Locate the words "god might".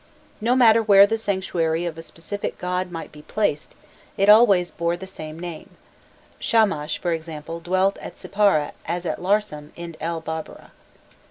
2.57-3.11